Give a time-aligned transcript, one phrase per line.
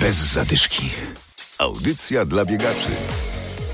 [0.00, 0.82] Bez zadyszki.
[1.58, 2.90] Audycja dla biegaczy.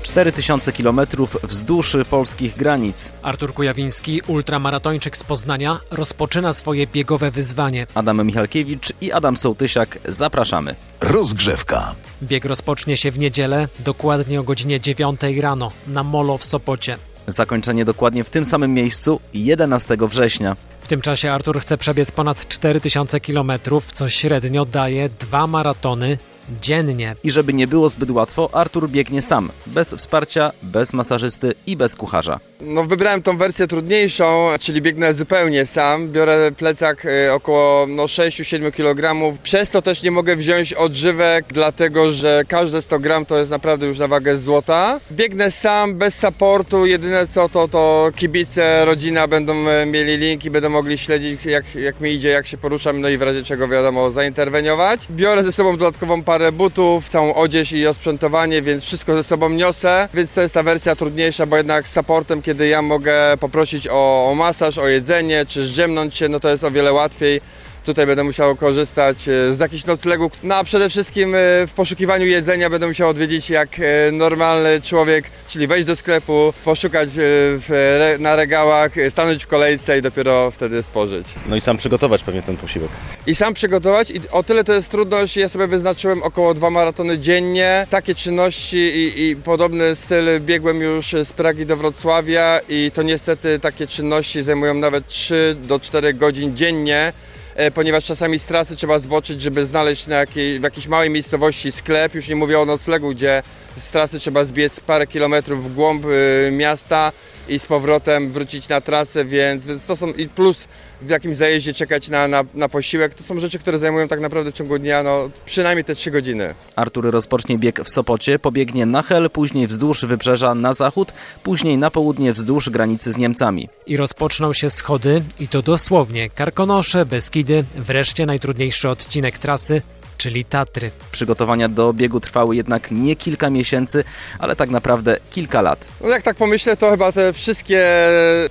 [0.03, 1.01] 4000 km
[1.43, 3.11] wzdłuż polskich granic.
[3.21, 7.87] Artur Kujawiński, ultramaratończyk z Poznania, rozpoczyna swoje biegowe wyzwanie.
[7.95, 10.75] Adam Michalkiewicz i Adam Sołtysiak zapraszamy.
[11.01, 11.95] Rozgrzewka.
[12.23, 16.97] Bieg rozpocznie się w niedzielę, dokładnie o godzinie 9 rano, na Molo w Sopocie.
[17.27, 20.55] Zakończenie dokładnie w tym samym miejscu 11 września.
[20.81, 23.51] W tym czasie Artur chce przebiec ponad 4000 km,
[23.93, 26.17] co średnio daje dwa maratony
[26.61, 27.15] dziennie.
[27.23, 31.95] I żeby nie było zbyt łatwo, Artur biegnie sam, bez wsparcia, bez masażysty i bez
[31.95, 32.39] kucharza.
[32.61, 36.11] No wybrałem tą wersję trudniejszą, czyli biegnę zupełnie sam.
[36.11, 39.13] Biorę plecak y, około no, 6-7 kg.
[39.43, 43.85] Przez to też nie mogę wziąć odżywek, dlatego że każde 100 gram to jest naprawdę
[43.85, 44.99] już na wagę złota.
[45.11, 46.85] Biegnę sam, bez supportu.
[46.85, 52.01] Jedyne co to, to kibice, rodzina będą e, mieli linki, będą mogli śledzić jak, jak
[52.01, 55.07] mi idzie, jak się poruszam, no i w razie czego wiadomo zainterweniować.
[55.09, 60.09] Biorę ze sobą dodatkową parę butów, całą odzież i osprzętowanie, więc wszystko ze sobą niosę.
[60.13, 64.29] Więc to jest ta wersja trudniejsza, bo jednak z supportem, kiedy ja mogę poprosić o,
[64.29, 67.41] o masaż, o jedzenie, czy zdziemnąć się, no to jest o wiele łatwiej.
[67.85, 70.31] Tutaj będę musiał korzystać e, z jakichś noclegów.
[70.43, 75.25] No a przede wszystkim e, w poszukiwaniu jedzenia będę musiał odwiedzić jak e, normalny człowiek,
[75.47, 81.27] czyli wejść do sklepu, poszukać w, na regałach, stanąć w kolejce i dopiero wtedy spożyć.
[81.47, 82.91] No i sam przygotować pewnie ten posiłek.
[83.27, 87.19] I sam przygotować i o tyle to jest trudność, ja sobie wyznaczyłem około dwa maratony
[87.19, 87.87] dziennie.
[87.89, 93.59] Takie czynności i, i podobny styl biegłem już z Pragi do Wrocławia i to niestety
[93.59, 97.13] takie czynności zajmują nawet 3 do 4 godzin dziennie.
[97.55, 101.71] E, ponieważ czasami z trasy trzeba zboczyć, żeby znaleźć na jakiej, w jakiejś małej miejscowości
[101.71, 102.15] sklep.
[102.15, 103.41] Już nie mówię o noclegu, gdzie
[103.77, 107.11] z trasy trzeba zbiec parę kilometrów w głąb y, miasta
[107.47, 110.67] i z powrotem wrócić na trasę, więc, więc to są i plus
[111.01, 113.13] w jakimś zajeździe czekać na, na, na posiłek.
[113.13, 116.55] To są rzeczy, które zajmują tak naprawdę w ciągu dnia no, przynajmniej te 3 godziny.
[116.75, 121.91] Artur rozpocznie bieg w Sopocie, pobiegnie na Hel, później wzdłuż wybrzeża na zachód, później na
[121.91, 123.69] południe wzdłuż granicy z Niemcami.
[123.85, 126.29] I rozpoczną się schody, i to dosłownie.
[126.29, 129.81] Karkonosze, Beskidy, wreszcie najtrudniejszy odcinek trasy
[130.17, 130.91] czyli Tatry.
[131.11, 134.03] Przygotowania do biegu trwały jednak nie kilka miesięcy,
[134.39, 135.87] ale tak naprawdę kilka lat.
[136.01, 137.85] No jak tak pomyślę, to chyba te wszystkie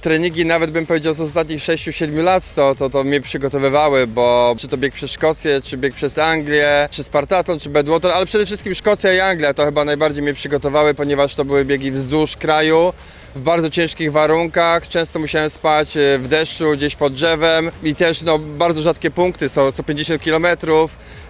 [0.01, 4.69] treningi, nawet bym powiedział z ostatnich 6-7 lat, to, to, to mnie przygotowywały, bo czy
[4.69, 8.75] to bieg przez Szkocję, czy bieg przez Anglię, czy Spartaton, czy Badwater, ale przede wszystkim
[8.75, 12.93] Szkocja i Anglia to chyba najbardziej mnie przygotowały, ponieważ to były biegi wzdłuż kraju
[13.35, 14.89] w bardzo ciężkich warunkach.
[14.89, 19.49] Często musiałem spać e, w deszczu, gdzieś pod drzewem i też no, bardzo rzadkie punkty,
[19.49, 20.47] są co 50 km,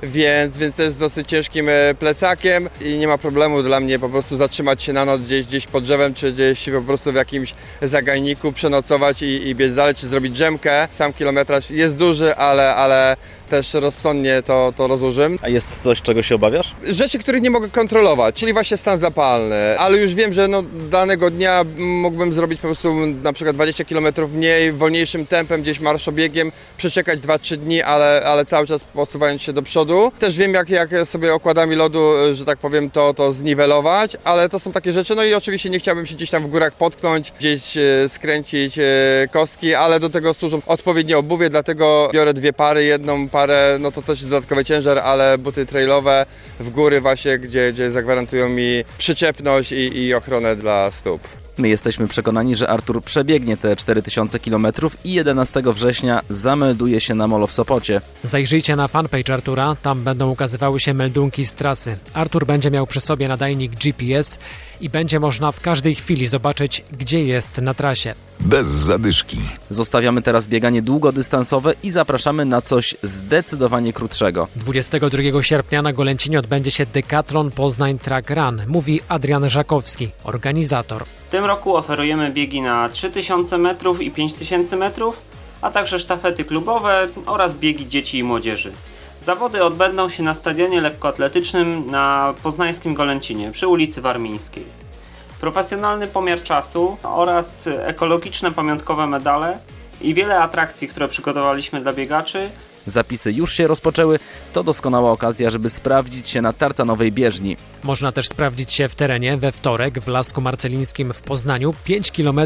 [0.02, 4.08] więc, więc też z dosyć ciężkim e, plecakiem i nie ma problemu dla mnie po
[4.08, 7.54] prostu zatrzymać się na noc gdzieś, gdzieś pod drzewem, czy gdzieś po prostu w jakimś
[7.82, 10.88] zagajniku, przenocować i, i biec dalej, czy zrobić drzemkę.
[10.92, 13.16] Sam kilometraż jest duży, ale, ale
[13.50, 15.38] też rozsądnie to, to rozłożyłem.
[15.42, 16.74] A jest coś, czego się obawiasz?
[16.88, 21.30] Rzeczy, których nie mogę kontrolować, czyli właśnie stan zapalny, ale już wiem, że no, danego
[21.30, 27.20] dnia mógłbym zrobić po prostu na przykład 20 km mniej, wolniejszym tempem, gdzieś marszobiegiem, przeczekać
[27.20, 30.12] 2-3 dni, ale, ale cały czas posuwając się do przodu.
[30.18, 34.58] Też wiem, jak, jak sobie okładami lodu, że tak powiem, to, to zniwelować, ale to
[34.58, 37.76] są takie rzeczy, no i oczywiście nie chciałbym się gdzieś tam w górach potknąć, gdzieś
[37.76, 38.82] e, skręcić e,
[39.30, 44.02] kostki, ale do tego służą odpowiednie obuwie, dlatego biorę dwie pary, jedną parę, no to
[44.02, 46.26] też jest dodatkowy ciężar, ale buty trailowe
[46.60, 51.20] w góry właśnie, gdzie, gdzie zagwarantują mi przyczepność i, i ochronę dla stóp.
[51.58, 54.66] My jesteśmy przekonani, że Artur przebiegnie te 4000 km
[55.04, 58.00] i 11 września zamelduje się na molo w Sopocie.
[58.22, 61.96] Zajrzyjcie na fanpage Artura, tam będą ukazywały się meldunki z trasy.
[62.14, 64.38] Artur będzie miał przy sobie nadajnik GPS
[64.80, 68.14] i będzie można w każdej chwili zobaczyć, gdzie jest na trasie.
[68.40, 69.38] Bez zadyszki.
[69.70, 74.48] Zostawiamy teraz bieganie długodystansowe i zapraszamy na coś zdecydowanie krótszego.
[74.56, 81.04] 22 sierpnia na Golęcinie odbędzie się Decathlon Poznań Track Run, mówi Adrian Żakowski, organizator.
[81.04, 85.16] W tym roku oferujemy biegi na 3000 metrów i 5000 metrów,
[85.62, 88.72] a także sztafety klubowe oraz biegi dzieci i młodzieży.
[89.24, 94.64] Zawody odbędą się na stadionie lekkoatletycznym na poznańskim Golęcinie przy ulicy Warmińskiej.
[95.40, 99.58] Profesjonalny pomiar czasu oraz ekologiczne pamiątkowe medale
[100.00, 102.50] i wiele atrakcji, które przygotowaliśmy dla biegaczy.
[102.86, 104.18] Zapisy już się rozpoczęły,
[104.52, 107.56] to doskonała okazja, żeby sprawdzić się na tartanowej bieżni.
[107.82, 112.40] Można też sprawdzić się w terenie we wtorek w Lasku Marcelińskim w Poznaniu 5 km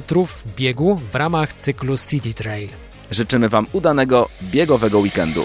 [0.56, 2.68] biegu w ramach cyklu City Trail.
[3.10, 5.44] Życzymy Wam udanego biegowego weekendu.